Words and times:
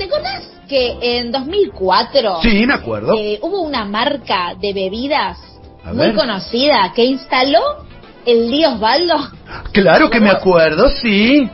¿te 0.00 0.06
acordás 0.06 0.42
que 0.68 0.96
en 1.18 1.30
2004 1.30 2.40
Sí, 2.42 2.64
me 2.66 2.74
acuerdo. 2.74 3.14
eh, 3.18 3.38
hubo 3.42 3.60
una 3.60 3.84
marca 3.84 4.54
de 4.58 4.72
bebidas 4.72 5.38
A 5.84 5.88
muy 5.92 6.06
ver. 6.06 6.14
conocida 6.14 6.92
que 6.94 7.04
instaló 7.04 7.60
el 8.24 8.50
Lío 8.50 8.70
Osvaldo? 8.74 9.16
Claro 9.72 10.08
que 10.10 10.20
me 10.20 10.30
acuerdo, 10.30 10.88
sí. 10.90 11.48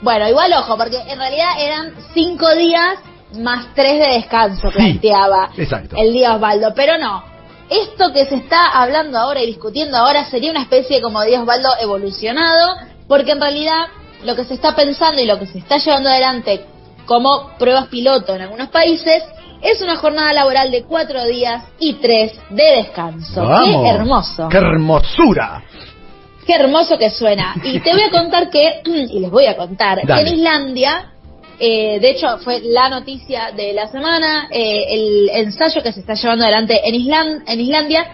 Bueno, 0.00 0.28
igual 0.28 0.52
ojo, 0.54 0.76
porque 0.76 0.96
en 1.06 1.18
realidad 1.18 1.50
eran 1.58 1.94
cinco 2.14 2.50
días 2.54 2.98
más 3.38 3.66
tres 3.74 3.98
de 3.98 4.14
descanso, 4.14 4.68
Sí, 4.70 4.76
planteaba 4.76 5.50
exacto. 5.56 5.96
el 5.96 6.12
día 6.12 6.34
Osvaldo. 6.34 6.72
Pero 6.74 6.98
no, 6.98 7.22
esto 7.70 8.12
que 8.12 8.26
se 8.26 8.34
está 8.36 8.66
hablando 8.68 9.18
ahora 9.18 9.42
y 9.42 9.46
discutiendo 9.46 9.96
ahora 9.96 10.24
sería 10.30 10.50
una 10.50 10.62
especie 10.62 11.00
como 11.00 11.20
de 11.22 11.38
Osvaldo 11.38 11.68
evolucionado, 11.80 12.76
porque 13.08 13.32
en 13.32 13.40
realidad 13.40 13.84
lo 14.24 14.34
que 14.36 14.44
se 14.44 14.54
está 14.54 14.74
pensando 14.76 15.20
y 15.20 15.26
lo 15.26 15.38
que 15.38 15.46
se 15.46 15.58
está 15.58 15.78
llevando 15.78 16.08
adelante 16.10 16.66
como 17.06 17.50
pruebas 17.58 17.88
piloto 17.88 18.34
en 18.34 18.42
algunos 18.42 18.68
países 18.68 19.22
es 19.60 19.80
una 19.80 19.96
jornada 19.96 20.32
laboral 20.32 20.70
de 20.70 20.82
cuatro 20.84 21.24
días 21.26 21.64
y 21.78 21.94
tres 21.94 22.32
de 22.50 22.64
descanso. 22.78 23.44
Vamos. 23.44 23.82
¡Qué 23.84 23.88
hermoso! 23.90 24.48
¡Qué 24.48 24.56
hermosura! 24.56 25.62
Qué 26.46 26.54
hermoso 26.54 26.98
que 26.98 27.10
suena. 27.10 27.54
Y 27.62 27.78
te 27.80 27.92
voy 27.92 28.02
a 28.02 28.10
contar 28.10 28.50
que, 28.50 28.80
y 28.84 29.20
les 29.20 29.30
voy 29.30 29.46
a 29.46 29.56
contar, 29.56 30.00
Dale. 30.04 30.22
en 30.22 30.34
Islandia, 30.38 31.12
eh, 31.60 32.00
de 32.00 32.10
hecho 32.10 32.38
fue 32.38 32.60
la 32.64 32.88
noticia 32.88 33.52
de 33.56 33.72
la 33.72 33.86
semana, 33.86 34.48
eh, 34.50 34.84
el 34.88 35.30
ensayo 35.32 35.80
que 35.82 35.92
se 35.92 36.00
está 36.00 36.14
llevando 36.14 36.42
adelante 36.44 36.80
en, 36.84 36.94
Islan- 36.96 37.42
en 37.46 37.60
Islandia, 37.60 38.06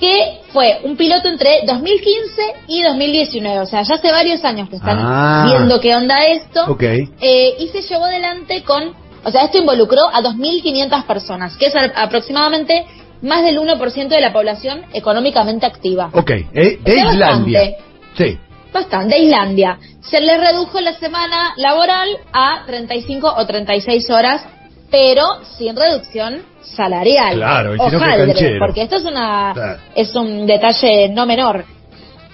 que 0.00 0.40
fue 0.52 0.80
un 0.84 0.96
piloto 0.96 1.28
entre 1.28 1.60
2015 1.66 2.42
y 2.68 2.82
2019. 2.82 3.60
O 3.60 3.66
sea, 3.66 3.82
ya 3.82 3.94
hace 3.94 4.10
varios 4.10 4.44
años 4.44 4.68
que 4.68 4.76
están 4.76 4.98
Ah. 5.00 5.44
viendo 5.46 5.80
qué 5.80 5.94
onda 5.94 6.24
esto. 6.26 6.64
Ok. 6.68 6.82
Eh, 6.82 7.54
y 7.58 7.68
se 7.68 7.82
llevó 7.82 8.04
adelante 8.04 8.62
con, 8.62 8.94
o 9.24 9.30
sea, 9.30 9.44
esto 9.44 9.58
involucró 9.58 10.02
a 10.12 10.20
2.500 10.22 11.04
personas, 11.04 11.56
que 11.56 11.66
es 11.66 11.74
aproximadamente 11.94 12.84
más 13.22 13.42
del 13.44 13.58
1% 13.58 14.14
de 14.14 14.20
la 14.20 14.32
población 14.32 14.82
económicamente 14.92 15.64
activa. 15.66 16.10
Ok, 16.12 16.30
eh, 16.30 16.44
de 16.52 16.72
Está 16.84 17.12
Islandia. 17.12 17.60
bastante. 17.60 17.76
Sí. 18.18 18.38
Bastante, 18.72 19.14
de 19.14 19.22
Islandia. 19.22 19.78
Se 20.02 20.20
le 20.20 20.36
redujo 20.36 20.80
la 20.80 20.92
semana 20.92 21.54
laboral 21.56 22.08
a 22.32 22.62
35 22.66 23.34
o 23.36 23.46
36 23.46 24.10
horas, 24.10 24.44
pero 24.90 25.24
sin 25.56 25.76
reducción 25.76 26.42
salarial. 26.62 27.34
Claro, 27.34 27.74
y 27.74 28.58
porque 28.58 28.82
esto 28.82 28.96
es 28.96 29.04
una 29.04 29.52
Claro. 29.54 29.80
es 29.94 30.14
un 30.14 30.46
detalle 30.46 31.08
no 31.08 31.26
menor. 31.26 31.64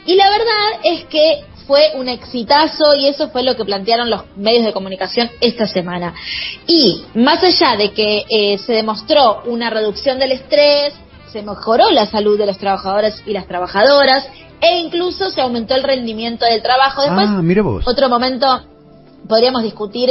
Y 0.06 0.14
la 0.16 0.30
verdad 0.30 0.80
es 0.82 1.04
que 1.04 1.44
fue 1.66 1.92
un 1.94 2.08
exitazo 2.08 2.94
y 2.94 3.06
eso 3.06 3.30
fue 3.30 3.42
lo 3.42 3.56
que 3.56 3.64
plantearon 3.64 4.10
los 4.10 4.22
medios 4.36 4.64
de 4.64 4.72
comunicación 4.72 5.30
esta 5.40 5.66
semana. 5.66 6.12
Y 6.66 7.04
más 7.14 7.42
allá 7.42 7.76
de 7.76 7.92
que 7.92 8.24
eh, 8.28 8.58
se 8.58 8.72
demostró 8.72 9.42
una 9.46 9.70
reducción 9.70 10.18
del 10.18 10.32
estrés, 10.32 10.94
se 11.32 11.42
mejoró 11.42 11.90
la 11.90 12.06
salud 12.06 12.36
de 12.38 12.46
los 12.46 12.58
trabajadores 12.58 13.22
y 13.26 13.32
las 13.32 13.46
trabajadoras 13.46 14.26
e 14.60 14.80
incluso 14.80 15.30
se 15.30 15.40
aumentó 15.40 15.74
el 15.74 15.82
rendimiento 15.82 16.44
del 16.44 16.62
trabajo. 16.62 17.02
Después, 17.02 17.26
ah, 17.28 17.40
mira 17.42 17.62
vos. 17.62 17.86
otro 17.86 18.08
momento 18.08 18.46
podríamos 19.28 19.62
discutir, 19.62 20.10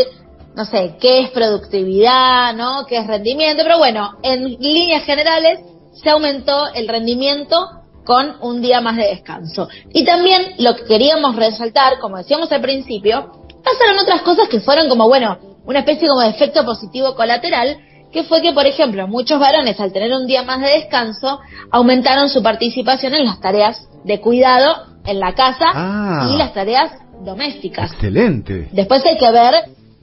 no 0.56 0.66
sé, 0.66 0.96
qué 1.00 1.22
es 1.22 1.30
productividad, 1.32 2.54
¿no? 2.56 2.86
¿Qué 2.88 2.98
es 2.98 3.08
rendimiento? 3.08 3.64
Pero 3.64 3.78
bueno, 3.78 4.18
en 4.24 4.44
líneas 4.60 5.04
generales 5.04 5.60
se 5.94 6.10
aumentó 6.10 6.68
el 6.74 6.88
rendimiento 6.88 7.58
con 8.04 8.36
un 8.42 8.62
día 8.62 8.82
más 8.82 8.98
de 8.98 9.08
descanso. 9.08 9.68
Y 9.94 10.04
también 10.04 10.54
lo 10.58 10.76
que 10.76 10.86
queríamos 10.86 11.36
resaltar, 11.36 12.00
como 12.00 12.18
decíamos 12.18 12.52
al 12.52 12.62
principio, 12.62 13.32
pasaron 13.64 14.00
otras 14.02 14.22
cosas 14.24 14.48
que 14.50 14.60
fueron 14.60 14.90
como, 14.90 15.08
bueno, 15.08 15.38
una 15.66 15.80
especie 15.80 16.08
como 16.08 16.22
de 16.22 16.30
efecto 16.30 16.66
positivo 16.66 17.16
colateral, 17.16 17.78
que 18.12 18.24
fue 18.24 18.42
que, 18.42 18.52
por 18.52 18.66
ejemplo, 18.66 19.08
muchos 19.08 19.40
varones 19.40 19.80
al 19.80 19.94
tener 19.94 20.12
un 20.12 20.26
día 20.28 20.44
más 20.44 20.60
de 20.60 20.68
descanso 20.68 21.40
aumentaron 21.70 22.28
su 22.30 22.44
participación 22.44 23.14
en 23.14 23.26
las 23.26 23.40
tareas 23.40 23.88
de 24.04 24.20
cuidado 24.20 24.88
en 25.06 25.20
la 25.20 25.34
casa 25.34 25.68
Ah. 25.74 26.30
y 26.30 26.38
las 26.38 26.54
tareas 26.54 26.92
domésticas. 27.24 27.92
Excelente. 27.94 28.68
Después 28.72 29.06
hay 29.06 29.18
que 29.18 29.32
ver 29.32 29.54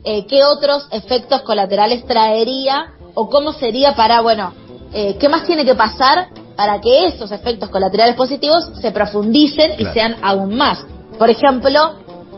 eh, 0.04 0.26
qué 0.26 0.44
otros 0.44 0.88
efectos 0.90 1.42
colaterales 1.42 2.04
traería 2.06 2.92
o 3.14 3.28
cómo 3.28 3.52
sería 3.52 3.94
para, 3.94 4.20
bueno, 4.20 4.52
eh, 4.92 5.16
qué 5.18 5.28
más 5.28 5.44
tiene 5.44 5.64
que 5.64 5.74
pasar 5.74 6.28
para 6.56 6.80
que 6.80 7.06
esos 7.06 7.30
efectos 7.30 7.68
colaterales 7.68 8.16
positivos 8.16 8.70
se 8.80 8.90
profundicen 8.90 9.72
y 9.78 9.84
sean 9.86 10.16
aún 10.22 10.56
más. 10.56 10.84
Por 11.18 11.30
ejemplo, 11.30 11.94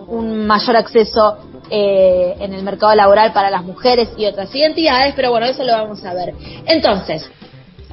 un 0.09 0.47
mayor 0.47 0.77
acceso 0.77 1.39
eh, 1.71 2.35
en 2.41 2.53
el 2.53 2.63
mercado 2.63 2.95
laboral 2.95 3.33
para 3.33 3.51
las 3.51 3.63
mujeres 3.63 4.11
y 4.17 4.27
otras 4.27 4.55
identidades, 4.55 5.15
pero 5.15 5.31
bueno, 5.31 5.47
eso 5.47 5.63
lo 5.65 5.73
vamos 5.73 6.05
a 6.05 6.15
ver. 6.15 6.35
Entonces, 6.67 7.31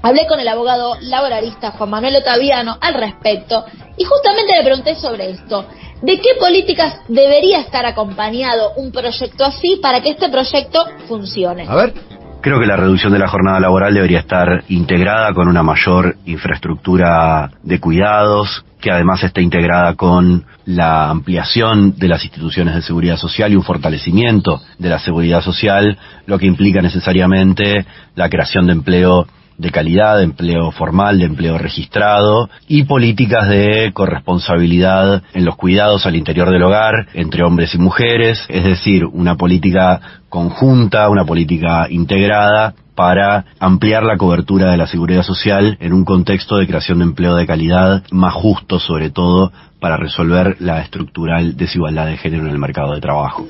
Hablé 0.01 0.27
con 0.27 0.39
el 0.39 0.47
abogado 0.47 0.95
laboralista 1.01 1.72
Juan 1.72 1.89
Manuel 1.89 2.17
Otaviano 2.17 2.77
al 2.79 2.94
respecto 2.94 3.66
y 3.97 4.03
justamente 4.03 4.56
le 4.56 4.63
pregunté 4.63 4.95
sobre 4.95 5.31
esto. 5.31 5.66
¿De 6.01 6.19
qué 6.19 6.29
políticas 6.39 6.99
debería 7.07 7.59
estar 7.59 7.85
acompañado 7.85 8.73
un 8.75 8.91
proyecto 8.91 9.43
así 9.45 9.79
para 9.81 10.01
que 10.01 10.09
este 10.09 10.29
proyecto 10.29 10.85
funcione? 11.07 11.65
A 11.67 11.75
ver. 11.75 11.93
Creo 12.39 12.59
que 12.59 12.67
la 12.67 12.77
reducción 12.77 13.11
de 13.11 13.19
la 13.19 13.27
jornada 13.27 13.59
laboral 13.59 13.93
debería 13.93 14.19
estar 14.19 14.63
integrada 14.69 15.33
con 15.33 15.47
una 15.47 15.63
mayor 15.63 16.17
infraestructura 16.25 17.49
de 17.63 17.79
cuidados, 17.79 18.63
que 18.79 18.91
además 18.91 19.23
esté 19.23 19.41
integrada 19.41 19.95
con 19.95 20.45
la 20.65 21.09
ampliación 21.09 21.97
de 21.97 22.07
las 22.07 22.23
instituciones 22.23 22.75
de 22.75 22.83
seguridad 22.83 23.17
social 23.17 23.51
y 23.51 23.55
un 23.55 23.63
fortalecimiento 23.63 24.61
de 24.77 24.89
la 24.89 24.99
seguridad 24.99 25.41
social, 25.41 25.97
lo 26.27 26.37
que 26.37 26.45
implica 26.45 26.81
necesariamente 26.81 27.85
la 28.15 28.29
creación 28.29 28.67
de 28.67 28.73
empleo 28.73 29.27
de 29.57 29.72
calidad, 29.72 30.18
de 30.18 30.23
empleo 30.23 30.72
formal, 30.72 31.19
de 31.19 31.25
empleo 31.25 31.57
registrado 31.57 32.50
y 32.68 32.84
políticas 32.84 33.50
de 33.50 33.91
corresponsabilidad 33.94 35.23
en 35.34 35.45
los 35.45 35.56
cuidados 35.56 36.06
al 36.06 36.16
interior 36.16 36.51
del 36.51 36.63
hogar 36.63 37.07
entre 37.13 37.44
hombres 37.44 37.73
y 37.73 37.78
mujeres, 37.78 38.45
es 38.50 38.63
decir, 38.63 39.06
una 39.06 39.35
política 39.35 40.00
conjunta, 40.29 41.09
una 41.09 41.25
política 41.25 41.88
integrada 41.90 42.75
para 42.95 43.45
ampliar 43.59 44.03
la 44.03 44.18
cobertura 44.18 44.72
de 44.72 44.78
la 44.78 44.88
seguridad 44.88 45.22
social 45.22 45.78
en 45.79 45.94
un 45.94 46.03
contexto 46.03 46.57
de 46.57 46.66
creación 46.66 46.97
de 46.97 47.06
empleo 47.06 47.35
de 47.35 47.45
calidad 47.45 48.03
más 48.12 48.34
justo, 48.34 48.79
sobre 48.79 49.12
todo 49.12 49.51
para 49.79 49.97
resolver 49.97 50.57
la 50.59 50.81
estructural 50.81 51.56
desigualdad 51.56 52.07
de 52.07 52.18
género 52.18 52.45
en 52.45 52.50
el 52.50 52.57
mercado 52.57 52.94
de 52.94 53.01
trabajo. 53.01 53.45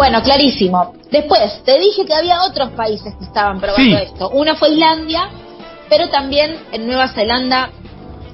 Bueno, 0.00 0.22
clarísimo. 0.22 0.94
Después, 1.10 1.62
te 1.62 1.78
dije 1.78 2.06
que 2.06 2.14
había 2.14 2.44
otros 2.44 2.70
países 2.70 3.14
que 3.18 3.24
estaban 3.24 3.60
probando 3.60 3.98
Sí. 3.98 4.02
esto. 4.02 4.30
Uno 4.30 4.56
fue 4.56 4.70
Islandia, 4.70 5.28
pero 5.90 6.08
también 6.08 6.56
en 6.72 6.86
Nueva 6.86 7.08
Zelanda 7.08 7.68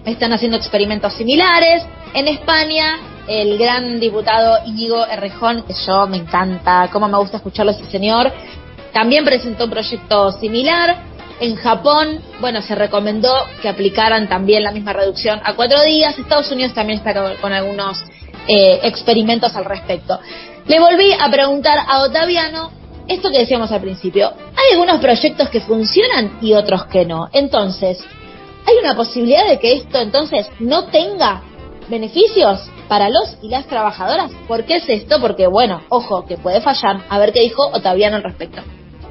están 0.04 0.32
haciendo 0.32 0.56
experimentos 0.56 1.12
similares. 1.15 1.82
En 2.15 2.28
España, 2.28 3.00
el 3.27 3.59
gran 3.59 3.99
diputado 3.99 4.59
Íñigo 4.65 5.04
Errejón, 5.06 5.65
que 5.65 5.75
yo 5.84 6.06
me 6.06 6.19
encanta, 6.19 6.88
cómo 6.93 7.09
me 7.09 7.19
gusta 7.19 7.38
escucharlo 7.38 7.72
ese 7.72 7.91
señor, 7.91 8.33
también 8.93 9.25
presentó 9.25 9.65
un 9.65 9.71
proyecto 9.71 10.31
similar. 10.38 11.03
En 11.41 11.56
Japón, 11.56 12.21
bueno, 12.41 12.62
se 12.62 12.77
recomendó 12.77 13.34
que 13.60 13.69
aplicaran 13.69 14.28
también 14.28 14.62
la 14.62 14.71
misma 14.71 14.93
reducción 14.93 15.41
a 15.43 15.54
cuatro 15.54 15.83
días. 15.83 16.16
Estados 16.16 16.48
Unidos 16.53 16.75
también 16.75 17.00
está 17.00 17.12
con, 17.12 17.34
con 17.38 17.53
algunos 17.53 18.04
eh, 18.47 18.78
experimentos 18.84 19.56
al 19.56 19.65
respecto. 19.65 20.21
Le 20.69 20.81
volví 20.81 21.12
a 21.12 21.31
preguntar 21.31 21.78
a 21.87 22.03
Otaviano 22.03 22.71
esto 23.06 23.31
que 23.31 23.38
decíamos 23.38 23.71
al 23.71 23.81
principio. 23.81 24.32
Hay 24.56 24.72
algunos 24.72 24.99
proyectos 24.99 25.49
que 25.49 25.60
funcionan 25.60 26.38
y 26.41 26.54
otros 26.54 26.87
que 26.87 27.06
no. 27.06 27.28
Entonces, 27.32 28.04
¿hay 28.66 28.75
una 28.82 28.97
posibilidad 28.97 29.49
de 29.49 29.60
que 29.60 29.75
esto 29.75 30.00
entonces 30.00 30.50
no 30.59 30.87
tenga 30.87 31.43
beneficios 31.88 32.69
para 32.88 33.09
los 33.09 33.38
y 33.43 33.49
las 33.49 33.69
trabajadoras? 33.69 34.32
¿Por 34.49 34.65
qué 34.65 34.78
es 34.78 34.88
esto? 34.88 35.21
Porque, 35.21 35.47
bueno, 35.47 35.82
ojo, 35.88 36.27
que 36.27 36.37
puede 36.37 36.60
fallar. 36.60 36.97
A 37.09 37.19
ver 37.21 37.33
qué 37.33 37.43
dijo 37.43 37.68
Otaviano 37.68 38.16
al 38.16 38.24
respecto. 38.24 38.60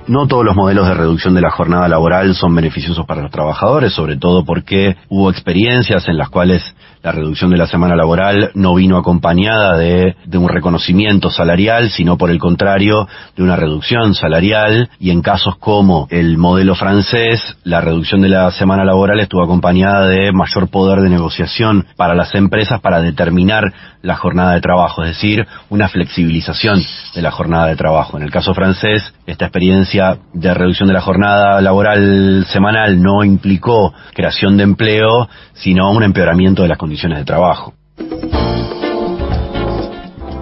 No 0.08 0.28
todos 0.28 0.44
los 0.44 0.58
modelos 0.58 0.88
de 0.90 0.94
reducción 0.94 1.36
de 1.36 1.42
la 1.42 1.52
jornada 1.52 1.88
laboral 1.88 2.36
son 2.36 2.54
beneficiosos 2.54 3.06
para 3.08 3.22
los 3.22 3.32
trabajadores, 3.32 3.94
sobre 3.94 4.18
todo 4.18 4.44
porque 4.44 4.98
hubo 5.08 5.32
experiencias 5.32 6.08
en 6.10 6.18
las 6.18 6.30
cuales 6.30 6.75
la 7.06 7.12
reducción 7.12 7.52
de 7.52 7.58
la 7.58 7.68
semana 7.68 7.96
laboral 7.96 8.50
no 8.56 8.74
vino 8.74 8.98
acompañada 8.98 9.78
de, 9.78 10.16
un 10.34 10.50
reconocimiento 10.50 11.30
salarial, 11.30 11.92
sino 11.92 12.18
por 12.18 12.32
el 12.32 12.40
contrario, 12.40 13.08
de 13.38 13.44
una 13.44 13.56
reducción 13.56 14.16
salarial, 14.16 14.90
y 15.00 15.12
en 15.12 15.22
casos 15.22 15.56
como 15.58 16.08
el 16.10 16.40
modelo 16.40 16.74
francés, 16.74 17.58
la 17.64 17.80
reducción 17.80 18.24
de 18.24 18.30
la 18.30 18.50
semana 18.50 18.84
laboral 18.84 19.20
estuvo 19.20 19.44
acompañada 19.44 20.08
de 20.08 20.32
mayor 20.32 20.70
poder 20.70 21.02
de 21.02 21.12
negociación 21.12 21.86
para 21.96 22.16
las 22.16 22.34
empresas 22.34 22.82
para 22.82 23.02
determinar 23.02 23.72
la 24.02 24.16
jornada 24.16 24.54
de 24.54 24.62
trabajo, 24.62 25.04
es 25.04 25.10
decir, 25.10 25.46
una 25.70 25.90
flexibilización 25.90 26.82
de 27.14 27.22
la 27.22 27.32
jornada 27.32 27.68
de 27.68 27.76
trabajo. 27.76 28.18
En 28.18 28.24
el 28.24 28.32
caso 28.32 28.56
francés, 28.56 29.14
esta 29.28 29.46
experiencia 29.46 30.18
de 30.34 30.54
reducción 30.54 30.88
de 30.88 30.94
la 30.94 31.02
jornada 31.02 31.62
laboral 31.62 32.46
semanal 32.48 33.02
no 33.02 33.24
implicó 33.24 33.94
creación 34.14 34.58
de 34.58 34.64
empleo, 34.64 35.28
sino 35.54 35.92
un 35.92 36.04
empeoramiento 36.04 36.64
de 36.64 36.70
las 36.70 36.78
condiciones 36.78 36.95
de 36.96 37.26
trabajo. 37.26 37.74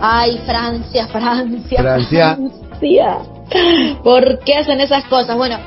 Ay, 0.01 0.39
Francia, 0.45 1.07
Francia. 1.07 1.79
Francia. 1.79 2.35
Francia. 2.35 3.17
¿Por 4.03 4.39
qué 4.39 4.55
hacen 4.55 4.81
esas 4.81 5.05
cosas? 5.05 5.35
Bueno, 5.37 5.57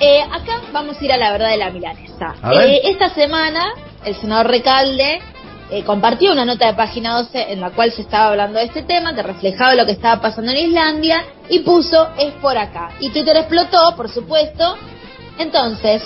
eh, 0.00 0.20
acá 0.22 0.60
vamos 0.72 1.00
a 1.00 1.04
ir 1.04 1.12
a 1.12 1.16
la 1.16 1.32
verdad 1.32 1.50
de 1.50 1.56
la 1.56 1.70
milanesa. 1.70 2.34
Eh, 2.62 2.80
esta 2.84 3.08
semana, 3.10 3.72
el 4.04 4.14
senador 4.16 4.48
Recalde 4.48 5.20
eh, 5.70 5.82
compartió 5.82 6.32
una 6.32 6.44
nota 6.44 6.66
de 6.66 6.74
página 6.74 7.16
12 7.18 7.52
en 7.52 7.60
la 7.60 7.70
cual 7.70 7.90
se 7.90 8.02
estaba 8.02 8.30
hablando 8.30 8.58
de 8.58 8.66
este 8.66 8.82
tema, 8.82 9.14
que 9.14 9.22
reflejaba 9.22 9.74
lo 9.74 9.86
que 9.86 9.92
estaba 9.92 10.20
pasando 10.20 10.52
en 10.52 10.68
Islandia, 10.68 11.24
y 11.48 11.60
puso 11.60 12.08
es 12.18 12.32
por 12.34 12.56
acá. 12.56 12.90
Y 13.00 13.10
Twitter 13.10 13.36
explotó, 13.36 13.96
por 13.96 14.10
supuesto. 14.10 14.76
Entonces, 15.38 16.02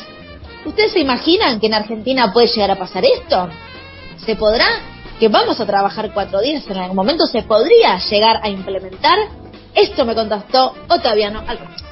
¿ustedes 0.64 0.92
se 0.92 1.00
imaginan 1.00 1.60
que 1.60 1.66
en 1.66 1.74
Argentina 1.74 2.32
puede 2.32 2.46
llegar 2.46 2.70
a 2.70 2.76
pasar 2.76 3.04
esto? 3.04 3.48
¿Se 4.24 4.36
podrá? 4.36 4.66
¿Que 5.18 5.28
vamos 5.28 5.60
a 5.60 5.66
trabajar 5.66 6.10
cuatro 6.14 6.40
días 6.40 6.64
en 6.70 6.76
algún 6.76 6.96
momento? 6.96 7.26
¿Se 7.26 7.42
podría 7.42 7.98
llegar 7.98 8.40
a 8.42 8.48
implementar? 8.48 9.18
Esto 9.74 10.04
me 10.04 10.14
contestó 10.14 10.74
Otaviano 10.88 11.40
al 11.46 11.58
respecto. 11.58 11.84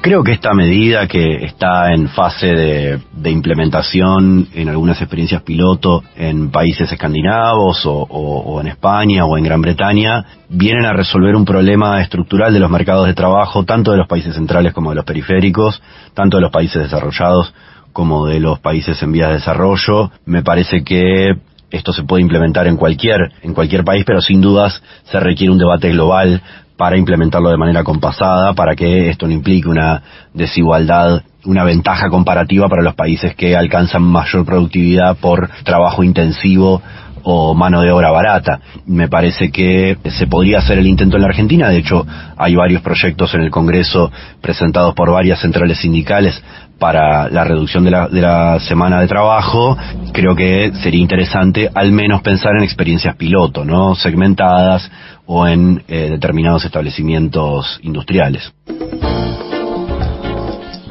Creo 0.00 0.22
que 0.22 0.32
esta 0.32 0.54
medida 0.54 1.08
que 1.08 1.44
está 1.44 1.92
en 1.92 2.08
fase 2.08 2.46
de, 2.46 3.30
implementación 3.30 4.48
en 4.54 4.68
algunas 4.68 5.00
experiencias 5.00 5.42
piloto 5.42 6.04
en 6.14 6.50
países 6.52 6.90
escandinavos 6.92 7.84
o- 7.86 8.02
o 8.08 8.60
en 8.60 8.68
España 8.68 9.24
o 9.24 9.36
en 9.36 9.42
Gran 9.44 9.60
Bretaña 9.62 10.24
vienen 10.48 10.84
a 10.86 10.92
resolver 10.92 11.34
un 11.34 11.44
problema 11.44 12.00
estructural 12.00 12.52
de 12.52 12.60
los 12.60 12.70
mercados 12.70 13.06
de 13.06 13.14
trabajo, 13.14 13.64
tanto 13.64 13.90
de 13.90 13.96
los 13.98 14.06
países 14.06 14.34
centrales 14.34 14.72
como 14.72 14.90
de 14.90 14.96
los 14.96 15.04
periféricos, 15.04 15.82
tanto 16.14 16.36
de 16.36 16.42
los 16.42 16.52
países 16.52 16.82
desarrollados 16.82 17.52
como 17.96 18.26
de 18.26 18.40
los 18.40 18.58
países 18.58 19.02
en 19.02 19.10
vías 19.10 19.28
de 19.28 19.36
desarrollo. 19.36 20.10
Me 20.26 20.42
parece 20.42 20.84
que 20.84 21.30
esto 21.70 21.94
se 21.94 22.02
puede 22.02 22.20
implementar 22.20 22.66
en 22.66 22.76
cualquier, 22.76 23.32
en 23.40 23.54
cualquier 23.54 23.84
país, 23.84 24.04
pero 24.06 24.20
sin 24.20 24.42
dudas 24.42 24.82
se 25.04 25.18
requiere 25.18 25.50
un 25.50 25.56
debate 25.56 25.88
global 25.92 26.42
para 26.76 26.98
implementarlo 26.98 27.48
de 27.48 27.56
manera 27.56 27.84
compasada, 27.84 28.52
para 28.52 28.76
que 28.76 29.08
esto 29.08 29.26
no 29.26 29.32
implique 29.32 29.66
una 29.66 30.02
desigualdad, 30.34 31.22
una 31.46 31.64
ventaja 31.64 32.10
comparativa 32.10 32.68
para 32.68 32.82
los 32.82 32.94
países 32.94 33.34
que 33.34 33.56
alcanzan 33.56 34.02
mayor 34.02 34.44
productividad 34.44 35.16
por 35.16 35.48
trabajo 35.64 36.04
intensivo 36.04 36.82
o 37.28 37.54
mano 37.54 37.82
de 37.82 37.90
obra 37.90 38.12
barata. 38.12 38.60
Me 38.86 39.08
parece 39.08 39.50
que 39.50 39.98
se 40.04 40.28
podría 40.28 40.58
hacer 40.58 40.78
el 40.78 40.86
intento 40.86 41.16
en 41.16 41.22
la 41.22 41.28
Argentina, 41.28 41.68
de 41.68 41.78
hecho 41.78 42.06
hay 42.36 42.54
varios 42.54 42.82
proyectos 42.82 43.34
en 43.34 43.40
el 43.40 43.50
Congreso 43.50 44.12
presentados 44.40 44.94
por 44.94 45.10
varias 45.10 45.40
centrales 45.40 45.78
sindicales 45.78 46.40
para 46.78 47.28
la 47.28 47.42
reducción 47.42 47.82
de 47.82 47.90
la, 47.90 48.06
de 48.06 48.20
la 48.20 48.60
semana 48.60 49.00
de 49.00 49.08
trabajo, 49.08 49.76
creo 50.12 50.36
que 50.36 50.70
sería 50.82 51.00
interesante 51.00 51.68
al 51.74 51.90
menos 51.90 52.22
pensar 52.22 52.52
en 52.56 52.62
experiencias 52.62 53.16
piloto, 53.16 53.64
¿no? 53.64 53.96
Segmentadas 53.96 54.88
o 55.26 55.48
en 55.48 55.82
eh, 55.88 56.10
determinados 56.10 56.64
establecimientos 56.64 57.80
industriales. 57.82 58.52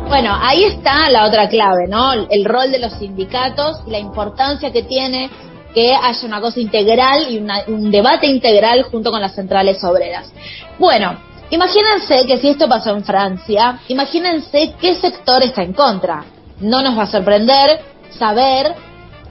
Bueno, 0.09 0.37
ahí 0.41 0.65
está 0.65 1.09
la 1.09 1.25
otra 1.27 1.47
clave, 1.47 1.87
¿no? 1.87 2.13
El 2.13 2.43
rol 2.43 2.71
de 2.71 2.79
los 2.79 2.93
sindicatos 2.99 3.81
y 3.87 3.91
la 3.91 3.99
importancia 3.99 4.71
que 4.71 4.83
tiene 4.83 5.29
que 5.75 5.93
haya 5.93 6.25
una 6.27 6.41
cosa 6.41 6.59
integral 6.59 7.27
y 7.29 7.37
una- 7.37 7.63
un 7.67 7.91
debate 7.91 8.25
integral 8.27 8.81
junto 8.83 9.11
con 9.11 9.21
las 9.21 9.35
centrales 9.35 9.83
obreras. 9.83 10.31
Bueno, 10.79 11.17
imagínense 11.51 12.25
que 12.25 12.37
si 12.39 12.49
esto 12.49 12.67
pasó 12.67 12.91
en 12.91 13.03
Francia, 13.03 13.79
imagínense 13.89 14.73
qué 14.81 14.95
sector 14.95 15.43
está 15.43 15.61
en 15.61 15.73
contra. 15.73 16.23
No 16.61 16.81
nos 16.81 16.97
va 16.97 17.03
a 17.03 17.07
sorprender 17.07 17.81
saber 18.17 18.73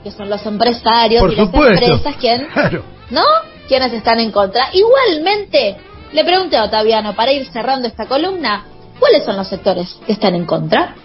que 0.03 0.11
son 0.11 0.29
los 0.29 0.45
empresarios 0.45 1.21
Por 1.21 1.33
y 1.33 1.35
las 1.35 1.51
empresas 1.53 2.15
quien 2.17 2.45
Claro. 2.53 2.83
¿no? 3.09 3.23
Quienes 3.67 3.91
están 3.93 4.19
en 4.19 4.31
contra. 4.31 4.69
Igualmente, 4.71 5.75
le 6.13 6.23
pregunté 6.23 6.57
a 6.57 6.65
Otaviano, 6.65 7.15
para 7.15 7.31
ir 7.31 7.47
cerrando 7.47 7.87
esta 7.87 8.05
columna, 8.05 8.65
¿cuáles 8.99 9.25
son 9.25 9.35
los 9.35 9.47
sectores 9.47 9.97
que 10.05 10.13
están 10.13 10.35
en 10.35 10.45
contra? 10.45 10.95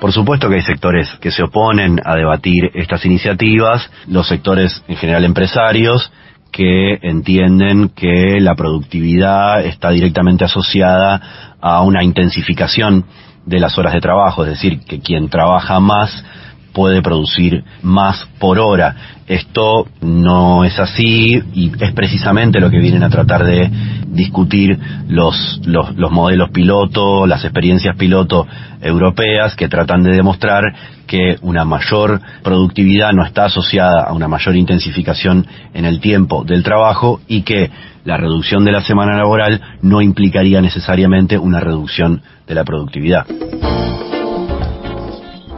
Por 0.00 0.12
supuesto 0.12 0.48
que 0.48 0.56
hay 0.56 0.62
sectores 0.62 1.08
que 1.20 1.30
se 1.30 1.42
oponen 1.42 2.00
a 2.04 2.14
debatir 2.14 2.70
estas 2.74 3.04
iniciativas, 3.06 3.90
los 4.06 4.28
sectores 4.28 4.82
en 4.88 4.96
general 4.96 5.24
empresarios 5.24 6.12
que 6.50 6.98
entienden 7.02 7.88
que 7.88 8.38
la 8.40 8.54
productividad 8.54 9.64
está 9.64 9.90
directamente 9.90 10.44
asociada 10.44 11.56
a 11.60 11.82
una 11.82 12.04
intensificación 12.04 13.06
de 13.44 13.58
las 13.58 13.76
horas 13.76 13.92
de 13.92 14.00
trabajo, 14.00 14.44
es 14.44 14.50
decir, 14.50 14.80
que 14.80 15.00
quien 15.00 15.28
trabaja 15.28 15.80
más 15.80 16.24
puede 16.74 17.00
producir 17.00 17.64
más 17.82 18.26
por 18.38 18.58
hora. 18.58 18.94
Esto 19.26 19.86
no 20.02 20.64
es 20.64 20.78
así 20.78 21.40
y 21.54 21.72
es 21.80 21.92
precisamente 21.92 22.60
lo 22.60 22.68
que 22.68 22.78
vienen 22.78 23.02
a 23.02 23.08
tratar 23.08 23.44
de 23.44 23.70
discutir 24.08 24.78
los, 25.08 25.62
los, 25.64 25.96
los 25.96 26.10
modelos 26.10 26.50
piloto, 26.50 27.26
las 27.26 27.44
experiencias 27.44 27.96
piloto 27.96 28.46
europeas 28.82 29.56
que 29.56 29.68
tratan 29.68 30.02
de 30.02 30.12
demostrar 30.12 30.64
que 31.06 31.38
una 31.40 31.64
mayor 31.64 32.20
productividad 32.42 33.12
no 33.12 33.24
está 33.24 33.46
asociada 33.46 34.02
a 34.02 34.12
una 34.12 34.28
mayor 34.28 34.56
intensificación 34.56 35.46
en 35.72 35.86
el 35.86 36.00
tiempo 36.00 36.44
del 36.44 36.62
trabajo 36.62 37.20
y 37.26 37.42
que 37.42 37.70
la 38.04 38.18
reducción 38.18 38.64
de 38.64 38.72
la 38.72 38.82
semana 38.82 39.16
laboral 39.16 39.60
no 39.80 40.02
implicaría 40.02 40.60
necesariamente 40.60 41.38
una 41.38 41.60
reducción 41.60 42.20
de 42.46 42.54
la 42.54 42.64
productividad. 42.64 43.26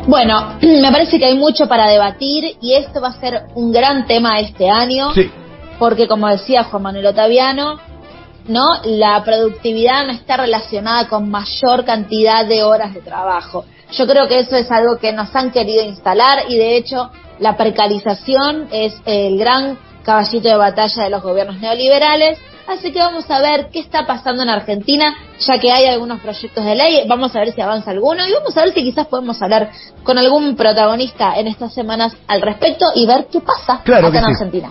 Bueno, 0.06 0.56
me 0.62 0.90
parece 0.92 1.18
que 1.18 1.26
hay 1.26 1.36
mucho 1.36 1.68
para 1.68 1.88
debatir 1.88 2.56
y 2.60 2.74
esto 2.74 3.00
va 3.00 3.08
a 3.08 3.20
ser 3.20 3.46
un 3.54 3.72
gran 3.72 4.06
tema 4.06 4.38
este 4.38 4.70
año, 4.70 5.12
Sí. 5.14 5.30
porque 5.78 6.06
como 6.06 6.28
decía 6.28 6.64
Juan 6.64 6.82
Manuel 6.82 7.06
Otaviano, 7.06 7.78
¿no? 8.46 8.68
La 8.84 9.22
productividad 9.24 10.06
no 10.06 10.12
está 10.12 10.36
relacionada 10.36 11.08
con 11.08 11.28
mayor 11.28 11.84
cantidad 11.84 12.46
de 12.46 12.62
horas 12.62 12.94
de 12.94 13.00
trabajo. 13.00 13.64
Yo 13.92 14.06
creo 14.06 14.28
que 14.28 14.38
eso 14.38 14.56
es 14.56 14.70
algo 14.70 14.98
que 14.98 15.12
nos 15.12 15.34
han 15.34 15.50
querido 15.50 15.82
instalar 15.84 16.44
y 16.48 16.56
de 16.56 16.76
hecho 16.76 17.10
la 17.40 17.56
precarización 17.56 18.68
es 18.70 18.94
el 19.04 19.38
gran 19.38 19.76
caballito 20.04 20.48
de 20.48 20.56
batalla 20.56 21.04
de 21.04 21.10
los 21.10 21.22
gobiernos 21.22 21.58
neoliberales. 21.60 22.38
Así 22.66 22.92
que 22.92 22.98
vamos 22.98 23.30
a 23.30 23.40
ver 23.40 23.68
qué 23.72 23.78
está 23.78 24.06
pasando 24.06 24.42
en 24.42 24.48
Argentina, 24.48 25.14
ya 25.38 25.58
que 25.58 25.70
hay 25.70 25.86
algunos 25.86 26.20
proyectos 26.20 26.64
de 26.64 26.74
ley, 26.74 27.04
vamos 27.06 27.34
a 27.36 27.40
ver 27.40 27.52
si 27.52 27.60
avanza 27.60 27.92
alguno 27.92 28.26
y 28.26 28.32
vamos 28.32 28.56
a 28.56 28.62
ver 28.62 28.74
si 28.74 28.82
quizás 28.82 29.06
podemos 29.06 29.40
hablar 29.40 29.70
con 30.02 30.18
algún 30.18 30.56
protagonista 30.56 31.38
en 31.38 31.46
estas 31.46 31.72
semanas 31.72 32.16
al 32.26 32.42
respecto 32.42 32.86
y 32.94 33.06
ver 33.06 33.28
qué 33.30 33.40
pasa 33.40 33.82
Claro 33.84 34.08
acá 34.08 34.18
en 34.18 34.24
sí. 34.24 34.30
Argentina. 34.32 34.70